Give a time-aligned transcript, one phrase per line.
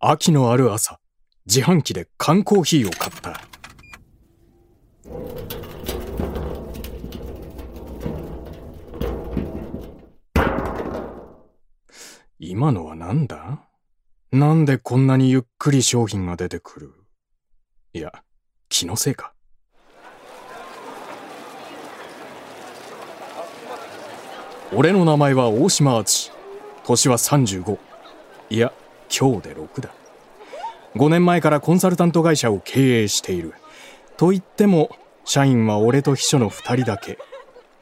[0.00, 1.00] 秋のある朝、
[1.44, 3.40] 自販機で缶コーヒーを買った。
[12.38, 13.64] 今のは何だ？
[14.30, 16.94] なんでこんなにゆっくり商品が出てくる？
[17.92, 18.12] いや、
[18.68, 19.32] 気のせいか。
[24.72, 26.30] 俺の名前は大島敦。
[26.84, 27.78] 年は35。
[28.50, 28.72] いや、
[29.08, 29.90] 今日で6だ。
[30.96, 33.54] 5年前からコンサルタント会社を経営している。
[34.16, 34.90] と言っても、
[35.24, 37.18] 社員は俺と秘書の2人だけ。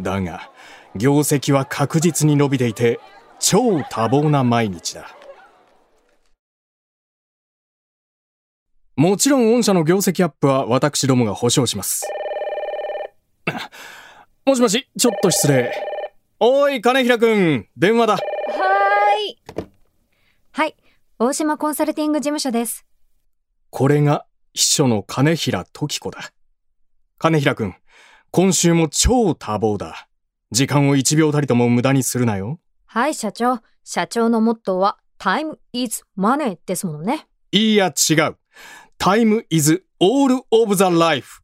[0.00, 0.50] だが、
[0.96, 2.98] 業績は確実に伸びていて、
[3.38, 5.14] 超多忙な毎日だ。
[8.96, 12.08] もちろん御社の業績アップは私どもが保証します。
[14.46, 15.72] もしもし、ちょっと失礼。
[16.38, 18.14] おい、金平くん、電話だ。
[18.14, 19.66] はーい。
[20.52, 20.76] はい。
[21.16, 22.84] 大島コンサルティング事務所です。
[23.70, 26.32] これが秘書の金平時子だ。
[27.18, 27.76] 金平くん、
[28.32, 30.08] 今週も超多忙だ。
[30.50, 32.58] 時間を1秒たりとも無駄にするなよ。
[32.86, 33.60] はい、社長。
[33.84, 37.28] 社長のモットーは Time is money ですものね。
[37.52, 38.36] いや違う。
[38.98, 41.42] Time is all of the life.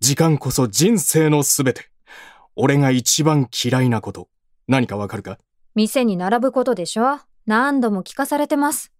[0.00, 1.88] 時間こそ人生のすべて。
[2.56, 4.28] 俺が一番嫌いなこと。
[4.66, 5.38] 何かわかるか？
[5.76, 7.20] 店に並ぶことでしょ？
[7.46, 8.90] 何度も聞かされてます。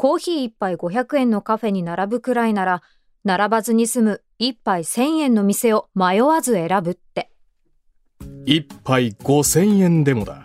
[0.00, 2.82] コーヒー一杯500円のカフェに並ぶくらいなら、
[3.24, 7.32] 並ばずに済む一杯1000円の店を迷わず選ぶって。
[8.46, 10.44] 一杯5000円でもだ。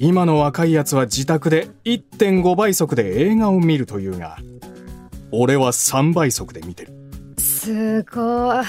[0.00, 4.38] 今の若いやつは自宅で1.5倍速で映画を見るというが、
[5.30, 6.92] 俺は3倍速で見てる。
[7.38, 8.64] すごい。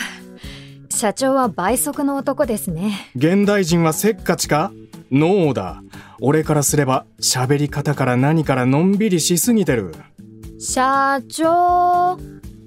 [0.92, 3.10] 社長は倍速の男ですね。
[3.16, 4.72] 現代人はせっかちか？
[5.10, 5.82] ノーだ。
[6.24, 9.96] 俺からすれば喋り方から何からのんびりしすぎてる。
[10.64, 12.20] 社長、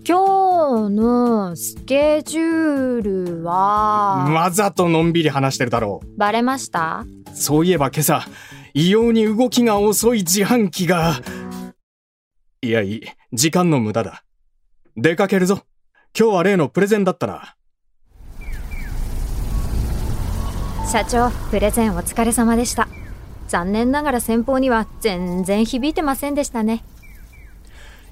[0.04, 3.02] 今日のスケジュー
[3.36, 7.04] ルは、わざとのんびり話してるだろバレました？
[7.32, 7.36] う。
[7.36, 8.26] そういえば今朝、
[8.74, 11.20] 異様に動きが遅い自販機が。
[12.62, 13.02] いやいい、
[13.32, 14.24] 時間の無駄だ。
[14.96, 15.60] 出かけるぞ。
[16.18, 17.54] 今日は例のプレゼンだったな。
[20.90, 22.88] 社長、プレゼンお疲れ様でした。
[23.46, 26.82] 残念ながら先方には全然響いてませんでしたね。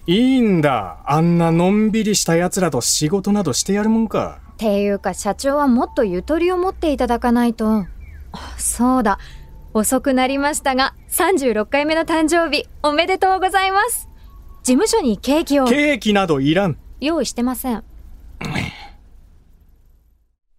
[0.07, 0.99] いいんだ。
[1.07, 4.41] あんなのんびりした奴らと仕事などしてやるもんか。
[4.55, 7.87] っていうか社長はもっとゆとりを持っていただかないと。
[8.33, 9.19] あそうだ。
[9.75, 14.09] 遅くなりましたが、36回目の誕生日おめでとうございます。
[14.65, 16.77] 事務所にケーキをケーキなどいらん。
[17.01, 17.85] 用意してません。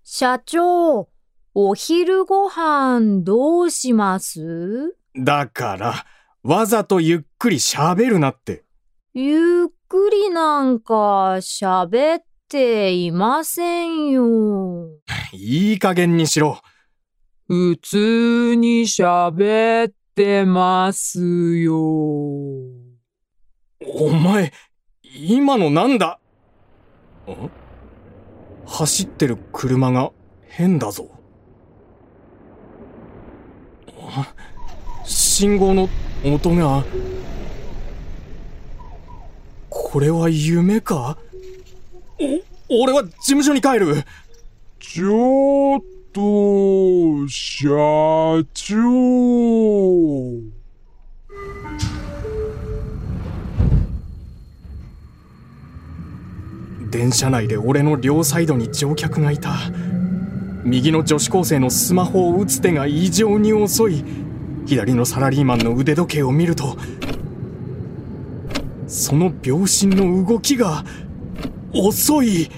[0.03, 1.09] 社長、
[1.53, 4.95] お昼ご飯どうします？
[5.17, 6.05] だから、
[6.43, 8.63] わざとゆっくり喋るなって。
[9.15, 14.87] ゆっくりなんか喋っていませんよ。
[15.31, 16.59] いい加減にしろ。
[17.47, 21.79] 普通に喋ってますよ。
[21.79, 22.71] お
[24.09, 24.51] 前、
[25.03, 26.19] 今のなんだ？
[27.27, 27.51] ん？
[28.65, 30.11] 走ってる車が
[30.47, 31.07] 変だぞ。
[33.99, 34.33] あ
[35.05, 35.87] 信号の
[36.25, 36.83] 音が。
[39.93, 41.19] これは夢か？
[42.67, 44.03] お、俺は事務所に帰る。
[44.79, 45.81] ちょっ
[46.11, 47.67] と、社
[48.55, 48.81] 長。
[56.89, 59.53] 電車内で俺の両サイドに乗客がいた。
[60.63, 64.03] 右の女子高生のスマホを打つ手が異常に遅い。
[64.65, 66.77] 左のサラリーマンの腕時計を見ると
[68.93, 70.83] その秒針の動きが
[71.73, 72.49] 遅い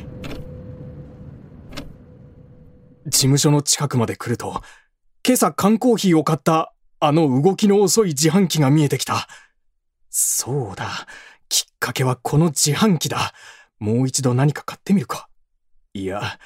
[3.06, 4.62] 事務所の近くまで来ると
[5.26, 9.28] 今朝缶コーヒーを買ったあの動きの遅い自販機が見えてきた
[10.10, 11.08] そうだ
[11.48, 13.34] きっかけはこの自販機だ
[13.80, 15.30] もう一度何か買ってみるか。
[15.94, 16.40] いや、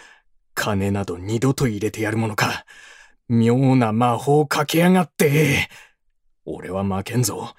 [0.53, 2.65] 金など二度と入れてやるものか。
[3.27, 5.69] 妙な魔法をかけやがって。
[6.45, 7.53] 俺は負けんぞ。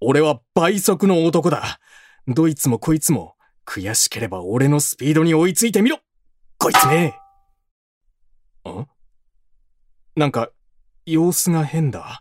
[0.00, 1.80] 俺は倍速の男だ。
[2.28, 3.34] どいつもこいつも、
[3.64, 6.00] 悔しければ俺のスピードに追いついてみろ
[6.58, 7.14] こいつめん
[10.16, 10.50] なんか、
[11.04, 12.20] 様子が変だ。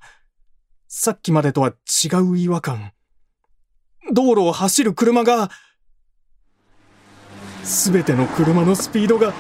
[0.87, 1.73] さっきまでとは
[2.03, 2.93] 違う違和感。
[4.13, 5.49] 道路を走る車が、
[7.63, 9.33] すべての車のスピードが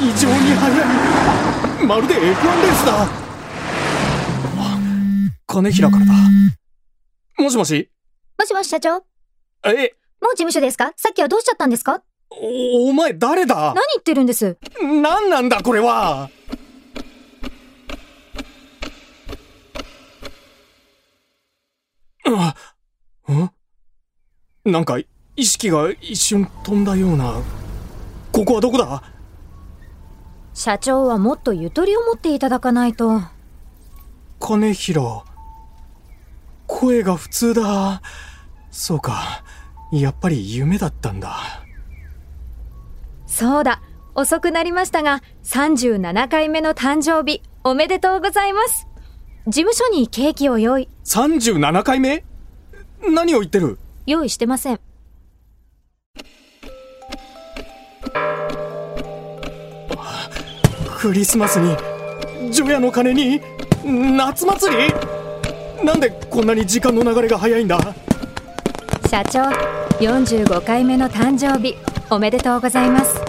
[0.00, 1.86] 異常に速い。
[1.86, 2.34] まるで F1 レー
[2.74, 3.08] スだ。
[5.46, 6.12] 金平からだ。
[7.38, 7.90] もしもし？
[8.38, 9.04] もしもし社長？
[9.64, 9.70] え、
[10.20, 10.92] もう事務所ですか？
[10.96, 12.02] さっきはどうしちゃったんですか？
[12.30, 13.54] お、お前誰だ？
[13.54, 14.56] 何言ってるんです？
[14.80, 16.30] 何なんだこれは？
[22.26, 22.54] あ、
[23.32, 23.50] ん？
[24.70, 24.98] なんか
[25.36, 27.42] 意識が一瞬飛んだような。
[28.32, 29.02] ここはどこだ？
[30.54, 33.20] 社長はもっとゆとりを持っていただかないと。
[34.38, 35.24] 金平。
[36.74, 38.02] 声が普通だ。
[38.72, 39.44] そうか。
[39.92, 41.36] やっぱり夢だったんだ。
[43.26, 43.80] そうだ。
[44.16, 48.88] 遅くなりましたが、37回目の誕生日、おめでとうございます。
[49.46, 52.24] 事務所にケーキを用意、37回目？
[53.08, 53.78] 何を言ってる？
[54.06, 54.80] 用意してません。
[60.98, 61.76] クリスマスに
[62.52, 63.40] 除夜の鐘に
[63.84, 64.92] 夏祭り？
[65.84, 67.78] なんでこんなに時間の流れが早いんだ？
[69.10, 69.42] 社長、
[69.98, 71.76] 45回目の誕生日、
[72.08, 73.20] おめでとうございます。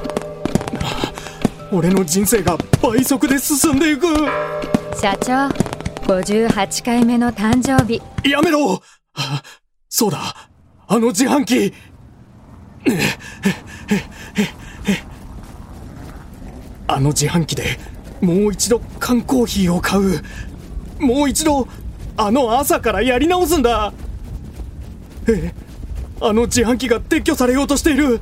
[1.71, 4.07] 俺の人生が倍速で進んでいく。
[4.99, 5.49] 社長、
[6.07, 8.81] 58回目の誕生日、やめろ！
[9.15, 9.43] あ
[9.89, 10.33] そうだ。
[10.87, 11.73] あの自販機。
[16.87, 17.77] あの自販機で
[18.21, 20.21] もう一度缶コーヒーを買う。
[20.99, 21.67] もう一度
[22.17, 23.93] あの朝からやり直すんだ。
[25.27, 25.53] え
[26.21, 28.21] あの自販機が撤去されようとしている。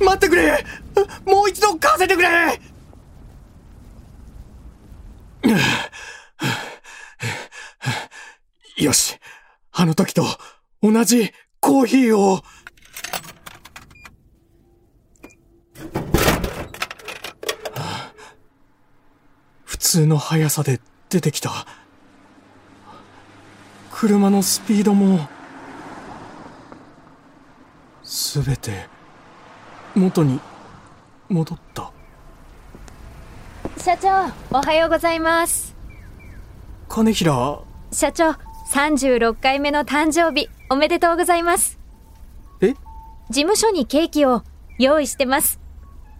[0.00, 0.64] 待ってくれ。
[1.24, 2.28] もう一度買わせてくれ。
[8.76, 9.18] よし
[9.72, 10.24] あの時と
[10.82, 12.42] 同じコーヒーを。
[19.90, 21.66] 通の速さで出てきた
[23.90, 25.26] 車のスピードも
[28.02, 28.86] すべて
[29.94, 30.40] 元に
[31.30, 31.90] 戻った
[33.78, 35.74] 社長、おはようございます。
[36.90, 38.32] 金平社長、
[38.70, 41.78] 36回目の誕生日、おめでとうございます。
[42.60, 42.74] え？
[43.30, 44.42] 事務所にケーキを
[44.78, 45.58] 用意してます。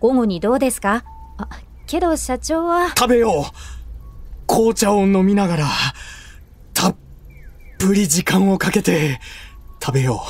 [0.01, 1.05] 午後にどうですか？
[1.37, 1.49] あ、
[1.89, 4.47] けど社長は、食べよう。
[4.47, 5.67] 紅茶を飲みながら
[6.75, 6.97] たっ
[7.79, 9.21] ぷり時間をかけて
[9.83, 10.23] 食べよ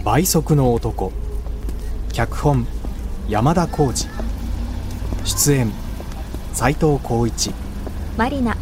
[0.00, 0.04] う。
[0.04, 1.12] 倍速の男。
[2.12, 2.66] 脚本
[3.28, 4.08] 山田浩二
[5.24, 5.72] 出演
[6.52, 7.52] 斉藤浩一。
[8.16, 8.56] マリナ、